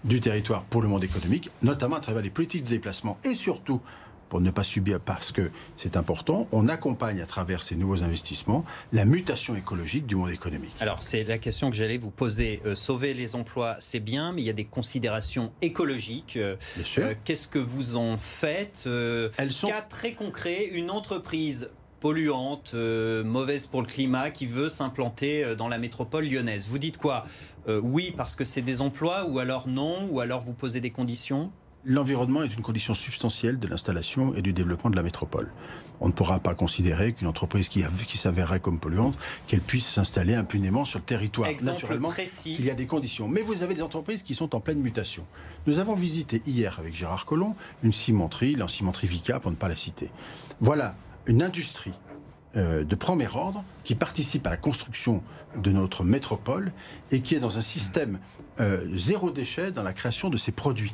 [0.03, 3.81] du territoire pour le monde économique, notamment à travers les politiques de déplacement et surtout
[4.29, 8.63] pour ne pas subir, parce que c'est important, on accompagne à travers ces nouveaux investissements
[8.93, 10.73] la mutation écologique du monde économique.
[10.79, 12.62] Alors c'est la question que j'allais vous poser.
[12.65, 16.38] Euh, sauver les emplois, c'est bien, mais il y a des considérations écologiques.
[16.38, 16.55] Euh,
[17.25, 18.88] qu'est-ce que vous en faites?
[19.38, 19.67] Elles sont...
[19.67, 21.69] Cas très concret, une entreprise
[22.01, 26.67] polluante, euh, mauvaise pour le climat, qui veut s'implanter euh, dans la métropole lyonnaise.
[26.67, 27.25] Vous dites quoi?
[27.69, 30.89] Euh, Oui, parce que c'est des emplois, ou alors non, ou alors vous posez des
[30.89, 31.51] conditions?
[31.85, 35.51] L'environnement est une condition substantielle de l'installation et du développement de la métropole.
[35.99, 39.15] On ne pourra pas considérer qu'une entreprise qui, qui s'avérerait comme polluante,
[39.47, 41.49] qu'elle puisse s'installer impunément sur le territoire.
[41.49, 42.53] Exemple Naturellement, précis.
[42.53, 43.27] qu'il y a des conditions.
[43.27, 45.25] Mais vous avez des entreprises qui sont en pleine mutation.
[45.67, 49.67] Nous avons visité hier avec Gérard Collomb une cimenterie, la cimenterie Vica, pour ne pas
[49.69, 50.09] la citer.
[50.59, 50.95] Voilà
[51.27, 51.93] une industrie
[52.57, 55.23] euh, de premier ordre qui participe à la construction
[55.55, 56.71] de notre métropole
[57.12, 58.19] et qui est dans un système
[58.60, 60.93] euh, zéro déchet dans la création de ses produits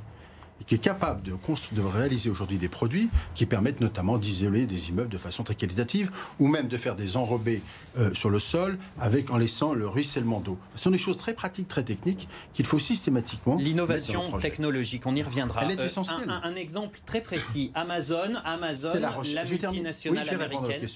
[0.61, 4.89] et qui est capable de, de réaliser aujourd'hui des produits qui permettent notamment d'isoler des
[4.89, 7.61] immeubles de façon très qualitative ou même de faire des enrobés
[7.97, 10.57] euh, sur le sol avec en laissant le ruissellement d'eau.
[10.75, 13.55] Ce sont des choses très pratiques, très techniques qu'il faut systématiquement.
[13.57, 15.63] L'innovation technologique, on y reviendra.
[15.63, 16.29] Elle est euh, essentielle.
[16.29, 20.87] un, exemple très précis Amazon, Amazon, la, la multinationale américaine.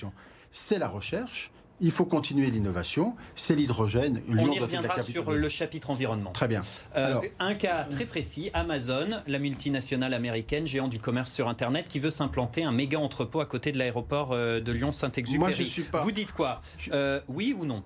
[0.52, 3.16] C'est la recherche il faut continuer l'innovation.
[3.36, 4.22] C'est l'hydrogène.
[4.30, 6.32] On y reviendra sur le chapitre environnement.
[6.32, 6.62] Très bien.
[6.96, 12.00] Euh, un cas très précis Amazon, la multinationale américaine, géant du commerce sur Internet, qui
[12.00, 15.86] veut s'implanter un méga entrepôt à côté de l'aéroport euh, de Lyon-Saint-Exupéry.
[16.04, 16.62] Vous dites quoi?
[16.92, 17.84] Euh, Oui ou non?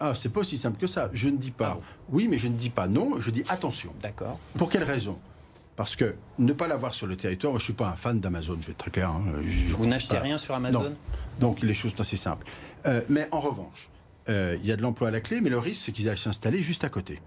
[0.00, 1.10] Ah, c'est pas aussi simple que ça.
[1.12, 3.18] Je ne dis pas ah oui, mais je ne dis pas non.
[3.18, 3.92] Je dis attention.
[4.00, 4.38] D'accord.
[4.56, 5.18] Pour quelle raison?
[5.74, 8.18] Parce que ne pas l'avoir sur le territoire, moi je ne suis pas un fan
[8.18, 9.10] d'Amazon, je vais être très clair.
[9.10, 9.22] Hein.
[9.76, 10.96] Vous n'achetez rien sur Amazon?
[11.38, 12.46] Donc les choses sont assez simples.
[12.86, 13.88] Euh, mais en revanche,
[14.28, 16.18] euh, il y a de l'emploi à la clé, mais le risque, c'est qu'ils aillent
[16.18, 17.20] s'installer juste à côté.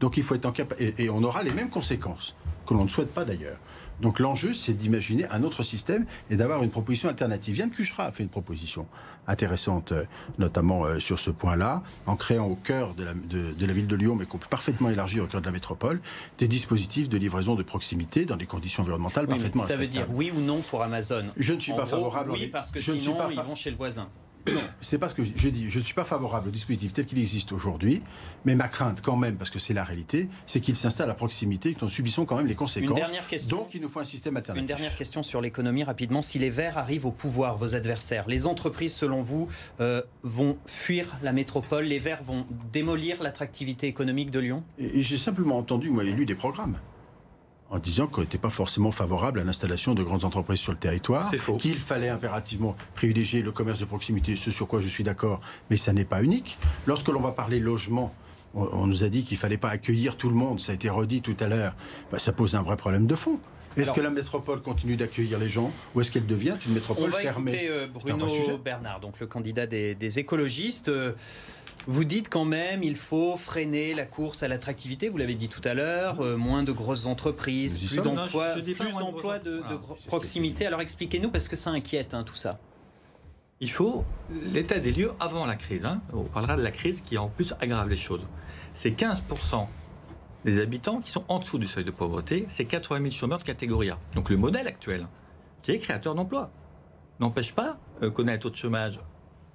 [0.00, 2.34] Donc il faut être en capacité, et on aura les mêmes conséquences
[2.66, 3.58] que l'on ne souhaite pas d'ailleurs.
[4.00, 7.58] Donc l'enjeu, c'est d'imaginer un autre système et d'avoir une proposition alternative.
[7.58, 8.86] Yann Cuchera a fait une proposition
[9.26, 10.04] intéressante, euh,
[10.38, 13.96] notamment euh, sur ce point-là, en créant au cœur de la, de, la ville de
[13.96, 16.00] Lyon, mais qu'on peut parfaitement élargir au cœur de la métropole,
[16.38, 20.32] des dispositifs de livraison de proximité dans des conditions environnementales parfaitement Ça veut dire oui
[20.34, 22.30] ou non pour Amazon Je ne suis pas favorable.
[22.30, 24.08] Oui, parce que sinon, ils vont chez le voisin.
[24.48, 25.70] Non, c'est pas ce que je dis.
[25.70, 28.02] Je ne suis pas favorable au dispositif tel qu'il existe aujourd'hui,
[28.44, 31.70] mais ma crainte quand même, parce que c'est la réalité, c'est qu'il s'installe à proximité
[31.70, 32.90] et que nous subissons quand même les conséquences.
[32.90, 34.70] Une dernière question, Donc il nous faut un système alternatif.
[34.70, 36.22] Une dernière question sur l'économie rapidement.
[36.22, 39.48] Si les Verts arrivent au pouvoir, vos adversaires, les entreprises, selon vous,
[39.80, 41.84] euh, vont fuir la métropole?
[41.84, 44.64] Les Verts vont démolir l'attractivité économique de Lyon?
[44.78, 46.78] Et j'ai simplement entendu, moi, élu des programmes
[47.70, 51.30] en disant qu'on n'était pas forcément favorable à l'installation de grandes entreprises sur le territoire,
[51.58, 55.76] qu'il fallait impérativement privilégier le commerce de proximité, ce sur quoi je suis d'accord, mais
[55.76, 56.58] ça n'est pas unique.
[56.86, 58.12] Lorsque l'on va parler logement,
[58.54, 60.88] on, nous a dit qu'il ne fallait pas accueillir tout le monde, ça a été
[60.88, 61.74] redit tout à l'heure,
[62.10, 63.38] bah, ça pose un vrai problème de fond.
[63.76, 67.12] Est-ce que la métropole continue d'accueillir les gens ou est-ce qu'elle devient une métropole on
[67.12, 70.88] va fermée écouter, euh, Bruno Bernard, donc le candidat des, écologistes.
[70.88, 71.12] Euh,
[71.86, 75.62] vous dites quand même il faut freiner la course à l'attractivité, vous l'avez dit tout
[75.64, 79.62] à l'heure, euh, moins de grosses entreprises, plus d'emplois de,
[80.06, 80.66] proximité.
[80.66, 82.58] Alors expliquez-nous parce que ça inquiète hein, tout ça.
[83.60, 84.04] Il faut
[84.52, 85.84] l'état des lieux avant la crise.
[85.84, 86.00] Hein.
[86.12, 88.26] On parlera de la crise qui en plus aggrave les choses.
[88.72, 89.66] C'est 15%
[90.44, 93.44] des habitants qui sont en dessous du seuil de pauvreté, c'est 80 000 chômeurs de
[93.44, 93.98] catégorie A.
[94.14, 95.06] Donc le modèle actuel,
[95.62, 96.50] qui est créateur d'emplois,
[97.18, 98.98] n'empêche pas euh, qu'on ait un taux de chômage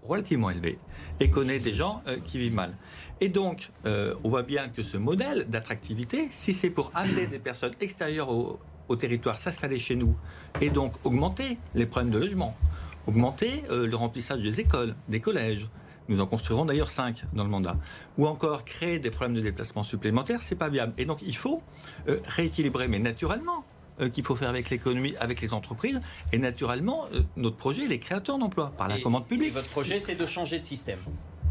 [0.06, 0.80] relativement élevé
[1.20, 2.74] et ait des gens euh, qui vivent mal.
[3.22, 7.40] Et donc, euh, on voit bien que ce modèle d'attractivité, si c'est pour amener des
[7.40, 8.60] personnes extérieures au,
[8.98, 10.16] territoire s'installer chez nous
[10.62, 12.56] et donc augmenter les problèmes de logement,
[13.08, 15.68] augmenter euh, le remplissage des écoles, des collèges,
[16.08, 17.78] nous en construirons d'ailleurs cinq dans le mandat.
[18.20, 20.94] Ou encore créer des problèmes de déplacement supplémentaires, c'est pas viable.
[21.00, 21.64] Et donc il faut
[22.28, 23.66] rééquilibrer, mais naturellement.
[24.02, 26.02] Euh, qu'il faut faire avec l'économie, avec les entreprises.
[26.34, 29.48] Et naturellement, euh, notre projet, les créateurs d'emplois par la commande publique.
[29.48, 31.00] Et votre projet, c'est de changer de système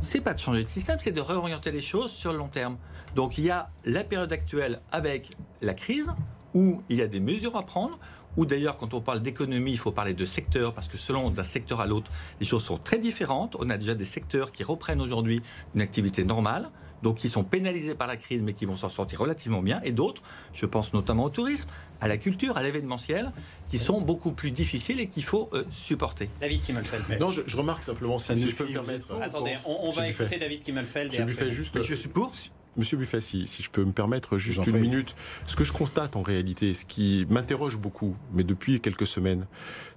[0.07, 2.77] c'est pas de changer de système, c'est de réorienter les choses sur le long terme.
[3.15, 5.31] Donc il y a la période actuelle avec
[5.63, 6.13] la crise,
[6.53, 7.99] où il y a des mesures à prendre,
[8.37, 11.43] ou d'ailleurs quand on parle d'économie, il faut parler de secteur, parce que selon d'un
[11.43, 13.57] secteur à l'autre, les choses sont très différentes.
[13.59, 15.43] On a déjà des secteurs qui reprennent aujourd'hui
[15.75, 16.71] une activité normale,
[17.03, 19.93] donc qui sont pénalisés par la crise, mais qui vont s'en sortir relativement bien, et
[19.93, 21.69] d'autres, je pense notamment au tourisme,
[22.05, 23.33] à la culture, à l'événementiel,
[23.71, 26.29] qui sont beaucoup plus difficiles et qu'il faut euh, supporter.
[26.39, 27.19] David Kimmelfeld.
[27.19, 29.09] Non, je, remarque simplement, si, je peux me permettre...
[29.23, 31.15] Attendez, on, va écouter David Kimmelfeld.
[31.15, 31.81] Je lui fais juste...
[31.81, 32.33] je suis pour
[32.77, 35.15] Monsieur Buffet, si, je peux me permettre juste une minute,
[35.47, 39.47] ce que je constate en réalité, ce qui m'interroge beaucoup, mais depuis quelques semaines,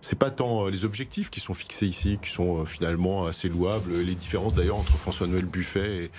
[0.01, 3.49] c'est pas tant euh, les objectifs qui sont fixés ici, qui sont euh, finalement assez
[3.49, 3.97] louables.
[3.97, 6.11] Les différences d'ailleurs entre François-Noël Buffet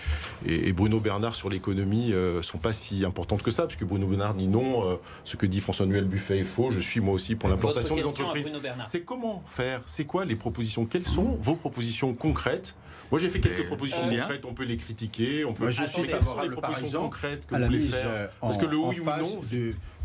[0.47, 4.35] et, Bruno Bernard sur l'économie euh, sont pas si importantes que ça, puisque Bruno Bernard
[4.35, 6.71] dit non, ce que dit François-Noël Buffet est faux.
[6.71, 8.51] Je suis moi aussi pour l'implantation des entreprises.
[8.85, 9.83] C'est comment faire?
[9.87, 10.87] C'est quoi les propositions?
[10.87, 12.75] Quelles sont vos propositions concrètes?
[13.11, 14.45] Moi, j'ai fait quelques propositions concrètes.
[14.45, 15.45] On peut les critiquer.
[15.45, 15.65] On peut.
[15.65, 17.19] Moi, je suis favorable, par exemple,
[17.53, 19.41] à la mise euh, en, Parce que le oui ou non,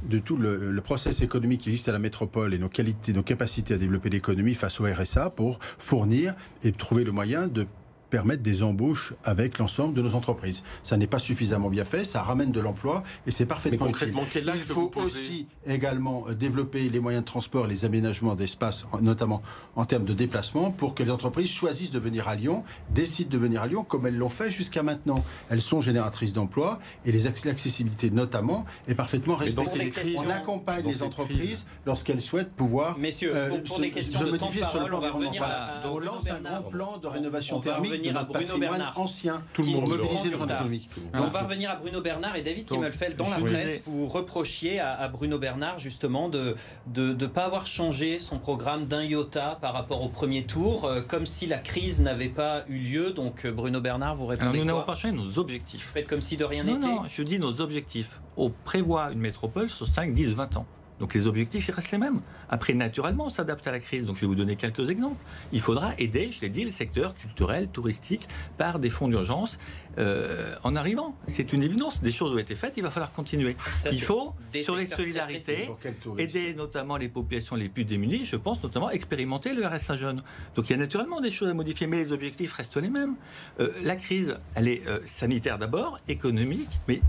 [0.03, 3.23] de tout le, le, process économique qui existe à la métropole et nos qualités, nos
[3.23, 7.65] capacités à développer l'économie face au RSA pour fournir et trouver le moyen de
[8.13, 10.61] permettre des embauches avec l'ensemble de nos entreprises.
[10.83, 14.21] Ça n'est pas suffisamment bien fait, ça ramène de l'emploi et c'est parfaitement Mais concrètement,
[14.21, 14.51] utile.
[14.55, 19.41] Il faut aussi également euh, développer les moyens de transport, les aménagements d'espace, notamment
[19.75, 23.37] en termes de déplacement, pour que les entreprises choisissent de venir à Lyon, décident de
[23.39, 25.25] venir à Lyon, comme elles l'ont fait jusqu'à maintenant.
[25.49, 30.17] Elles sont génératrices d'emplois et l'accessibilité notamment est parfaitement respectée.
[30.19, 34.59] On accompagne les entreprises lorsqu'elles souhaitent pouvoir Messieurs, euh, pour, des questions de, temps de
[34.59, 38.57] parole, on va revenir à, on lance un grand plan de rénovation thermique à Bruno
[38.57, 38.99] Bernard.
[38.99, 40.89] ancien, tout le monde mobilisé le économique.
[41.13, 43.83] On va revenir à Bruno Bernard et David Kimmelfeld dans la presse.
[43.85, 46.55] Vous reprochiez à, Bruno Bernard justement de
[46.95, 51.25] ne pas avoir changé son programme d'un iota par rapport au premier tour, euh, comme
[51.25, 53.11] si la crise n'avait pas eu lieu.
[53.11, 55.91] Donc euh, Bruno Bernard, vous répondez Alors, Nous n'avons pas changé nos objectifs.
[55.93, 56.79] Faites comme si de rien n'était.
[56.79, 58.21] Non, non, je dis nos objectifs.
[58.37, 60.65] On prévoit une métropole sur 5, 10, 20 ans.
[60.99, 62.21] Donc les objectifs, ils restent les mêmes.
[62.49, 64.05] Après, naturellement, on s'adapte à la crise.
[64.05, 65.21] Donc je vais vous donner quelques exemples.
[65.51, 68.27] Il faudra aider, je l'ai dit, le secteur culturel, touristique,
[68.57, 69.57] par des fonds d'urgence
[69.99, 71.15] euh, en arrivant.
[71.27, 72.01] C'est une évidence.
[72.01, 73.55] Des choses ont été faites, il va falloir continuer.
[73.91, 75.69] il faut, sur les solidarités,
[76.17, 78.25] aider notamment les populations les plus démunies.
[78.25, 80.21] Je pense notamment expérimenter le RSA jeune.
[80.55, 83.15] Donc il y a naturellement des choses à modifier, mais les objectifs restent les mêmes.
[83.59, 87.01] Euh, la crise, elle est euh, sanitaire d'abord, économique, mais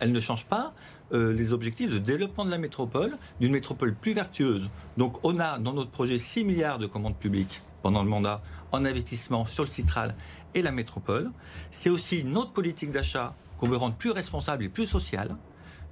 [0.00, 0.74] elle ne change pas
[1.12, 4.70] euh, les objectifs de développement de la métropole, d'une métropole plus vertueuse.
[4.96, 8.84] Donc on a dans notre projet 6 milliards de commandes publiques pendant le mandat en
[8.84, 10.14] investissement sur le Citral
[10.54, 11.30] et la métropole.
[11.70, 15.36] C'est aussi notre politique d'achat qu'on veut rendre plus responsable et plus social.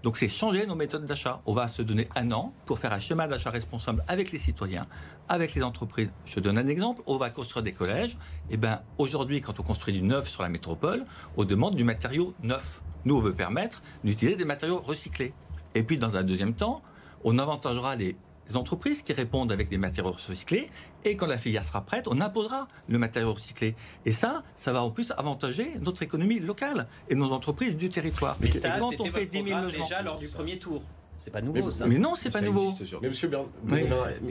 [0.03, 1.41] Donc c'est changer nos méthodes d'achat.
[1.45, 4.87] On va se donner un an pour faire un schéma d'achat responsable avec les citoyens,
[5.29, 6.11] avec les entreprises.
[6.25, 7.03] Je donne un exemple.
[7.07, 8.17] On va construire des collèges.
[8.51, 11.05] Et ben aujourd'hui, quand on construit du neuf sur la métropole,
[11.37, 12.83] on demande du matériau neuf.
[13.05, 15.35] Nous, on veut permettre d'utiliser des matériaux recyclés.
[15.75, 16.81] Et puis dans un deuxième temps,
[17.25, 18.17] on avantagera les
[18.55, 20.71] entreprises qui répondent avec des matériaux recyclés.
[21.05, 23.75] Et quand la filière sera prête, on imposera le matériau recyclé.
[24.05, 28.37] Et ça, ça va en plus avantager notre économie locale et nos entreprises du territoire.
[28.41, 30.83] Mais ça, quand on fait 10 000 déjà lors du premier tour.
[31.21, 31.87] C'est pas nouveau, mais, ça.
[31.87, 32.73] Mais non, c'est pas nouveau.
[33.03, 33.51] Mais monsieur Bernard,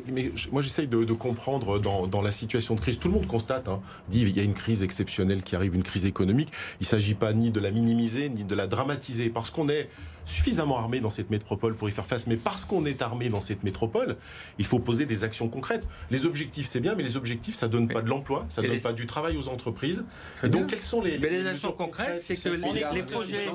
[0.08, 2.98] mais, moi j'essaye de, comprendre dans, dans, la situation de crise.
[2.98, 3.80] Tout le monde constate, hein,
[4.10, 6.52] dit il y a une crise exceptionnelle qui arrive, une crise économique.
[6.82, 9.88] Il ne s'agit pas ni de la minimiser ni de la dramatiser, parce qu'on est
[10.26, 13.42] suffisamment armé dans cette métropole pour y faire face, mais parce qu'on est armé dans
[13.42, 14.18] cette métropole,
[14.58, 15.88] il faut poser des actions concrètes.
[16.12, 18.94] Les objectifs, c'est bien, mais les objectifs, ça donne pas de l'emploi, ça donne pas
[18.94, 20.06] du travail aux entreprises.
[20.44, 23.46] Et donc, quelles sont les, les, actions concrètes C'est que les, projets,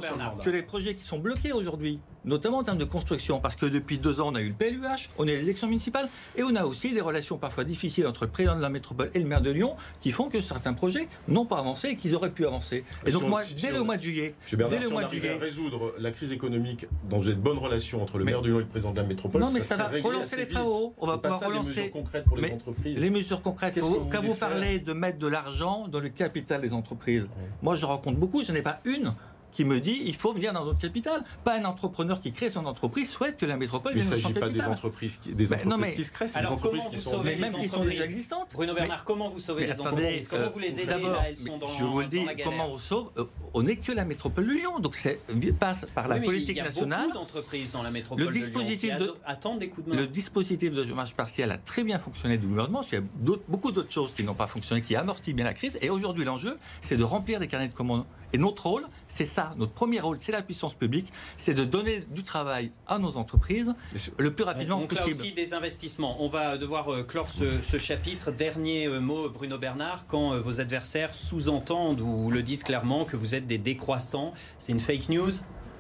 [0.44, 3.98] que les projets qui sont bloqués aujourd'hui, notamment en termes de construction, parce que depuis
[3.98, 6.64] deux ans, on a eu le PLUH, on a les élections municipales, et on a
[6.64, 9.50] aussi des relations parfois difficiles entre le président de la métropole et le maire de
[9.50, 12.84] Lyon, qui font que certains projets n'ont pas avancé et qu'ils auraient pu avancer.
[13.06, 16.10] Et donc, moi, dès le mois de juillet, dès le mois de juillet, résoudre la
[16.10, 16.63] crise économique
[17.08, 19.40] dans une bonne relation entre le maire de Lyon et le président de la métropole.
[19.40, 20.94] Non, mais ça, va relancer les travaux.
[20.98, 21.68] On va pouvoir relancer.
[21.68, 22.98] Les mesures concrètes pour les entreprises.
[22.98, 23.80] Les mesures concrètes.
[24.10, 27.26] Quand vous, parlez de mettre de l'argent dans le capital des entreprises,
[27.62, 29.14] moi je rencontre beaucoup, je n'ai pas une
[29.54, 31.22] qui me dit il faut venir dans notre capitale.
[31.44, 34.50] Pas un entrepreneur qui crée son entreprise souhaite que la métropole vienne dans notre capitale.
[34.50, 36.46] Il ne s'agit pas des entreprises qui, des entreprises mais, qui se créent, c'est des
[36.46, 38.50] entreprises qui sont, même qui sont déjà existantes.
[38.52, 41.68] Bruno Bernard, comment vous sauvez les entreprises Comment vous les aidez là Elles sont dans
[41.68, 44.80] Je vous le dis, comment on sauve euh, On n'est que la métropole de Lyon,
[44.80, 45.20] donc c'est
[45.58, 47.00] passe par la politique nationale.
[47.00, 49.68] Il y a beaucoup d'entreprises dans la métropole le dispositif de Lyon qui attendent des
[49.68, 50.00] coups de main.
[50.00, 52.82] Le dispositif de chômage partiel a très bien fonctionné du gouvernement.
[52.90, 55.78] Il y a beaucoup d'autres choses qui n'ont pas fonctionné, qui amortissent bien la crise.
[55.80, 58.04] Et aujourd'hui, l'enjeu, c'est de remplir des carnets de commandes.
[58.32, 62.04] Et notre rôle, c'est ça, notre premier rôle, c'est la puissance publique, c'est de donner
[62.10, 63.74] du travail à nos entreprises
[64.18, 65.10] le plus rapidement Donc possible.
[65.10, 66.22] Donc là aussi des investissements.
[66.22, 68.32] On va devoir euh, clore ce, chapitre.
[68.32, 73.16] Dernier euh, mot, Bruno Bernard, quand euh, vos adversaires sous-entendent ou le disent clairement que
[73.16, 75.32] vous êtes des décroissants, c'est une fake news?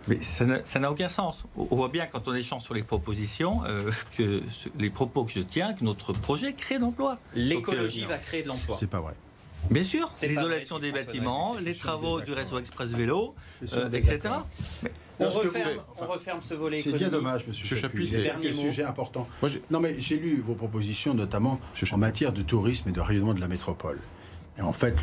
[0.06, 1.44] Mais ça n'a aucun sens.
[1.56, 3.62] On voit bien quand on échange sur les propositions
[4.18, 4.42] que
[4.78, 7.18] les propos que je tiens, que notre projet crée d'emploi.
[7.34, 8.76] L'écologie va créer de l'emploi.
[8.78, 9.14] C'est pas vrai.
[9.70, 13.34] Bien sûr, l'isolation des bâtiments, les travaux du réseau express vélo,
[13.72, 14.20] euh, etc.
[15.18, 15.28] on,
[16.06, 18.06] referme, ce volet C'est bien dommage, monsieur Chapuis.
[18.06, 19.28] C'est un sujet important.
[19.70, 21.60] non, mais j'ai lu vos propositions, notamment
[21.92, 23.98] en matière de tourisme et de rayonnement de la métropole.
[24.56, 24.96] Et en fait,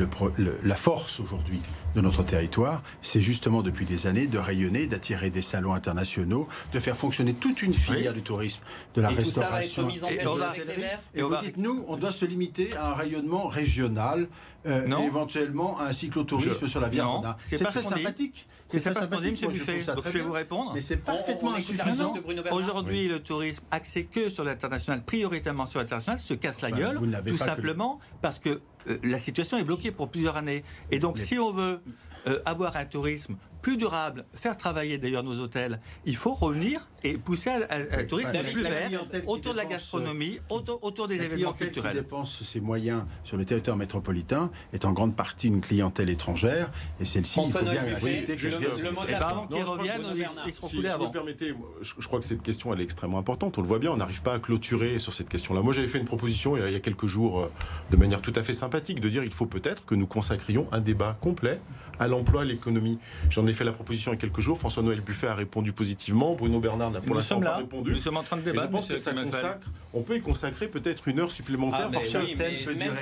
[0.63, 1.59] la force aujourd'hui
[1.95, 6.79] de notre territoire, c'est justement depuis des années de rayonner, d'attirer des salons internationaux, de
[6.79, 8.61] faire fonctionner toute une filière du tourisme,
[8.95, 9.89] de la et restauration.
[9.89, 12.91] Tout ça va être en et, et, vous dites, nous, on doit se limiter à
[12.91, 14.27] un rayonnement régional,
[14.67, 17.05] euh, et éventuellement à un cyclotourisme sur la Via
[17.45, 18.47] C'est très sympathique.
[18.67, 19.51] C'est pas ce qu'on dit, M.
[19.51, 19.83] Buffet.
[19.93, 20.71] Donc je vais vous répondre.
[20.73, 22.13] Mais c'est parfaitement insuffisant.
[22.51, 27.37] Aujourd'hui, le tourisme axé que sur l'international, prioritairement sur l'international, se casse la gueule, tout
[27.37, 28.61] simplement parce que
[29.03, 30.63] la situation est bloquée pour plusieurs années.
[30.89, 31.81] Et donc, si on veut
[32.27, 37.17] euh, avoir un tourisme plus durable, faire travailler d'ailleurs nos hôtels, il faut revenir et
[37.17, 38.89] pousser un, tourisme plus vert
[39.27, 41.91] autour de la gastronomie, autour, des événements culturels.
[41.91, 46.71] qui dépense ses moyens sur le territoire métropolitain est en grande partie une clientèle étrangère
[46.99, 50.01] et celle-ci, il faut bien éviter que le, le, le mot avant qu'ils reviennent,
[50.45, 51.05] ils seront si, avant.
[51.05, 53.57] vous permettez, je, crois que cette question elle est extrêmement importante.
[53.57, 55.61] On le voit bien, on n'arrive pas à clôturer sur cette question-là.
[55.61, 57.51] Moi, j'avais fait une proposition il y a quelques jours euh,
[57.91, 60.81] de manière tout à fait sympathique de dire il faut peut-être que nous consacrions un
[60.81, 61.59] débat complet
[61.99, 62.97] à l'emploi, à l'économie.
[63.29, 64.57] J'en ai fait la proposition il y a quelques jours.
[64.57, 66.35] François-Noël Buffet a répondu positivement.
[66.35, 67.91] Bruno Bernard n'a pour l'instant pas répondu.
[67.91, 68.67] Nous sommes en train de débattre.
[68.67, 69.11] je pense que ça
[69.93, 72.53] on peut y consacrer peut-être une heure supplémentaire ah, par chaque thème.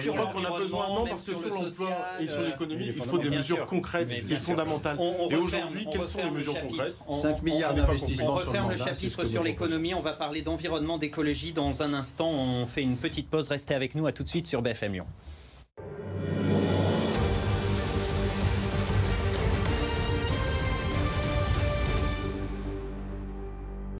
[0.01, 3.17] Je crois qu'on a besoin, non, parce que sur l'emploi et sur l'économie, il faut
[3.17, 4.09] des mesures concrètes.
[4.21, 4.97] C'est fondamental.
[5.29, 8.33] Et aujourd'hui, quelles sont les mesures concrètes 5 milliards d'investissements.
[8.33, 9.93] On referme le chapitre sur l'économie.
[9.93, 12.29] On va parler d'environnement, d'écologie dans un instant.
[12.29, 13.49] On fait une petite pause.
[13.49, 14.07] Restez avec nous.
[14.07, 15.05] À tout de suite sur BFM Lyon.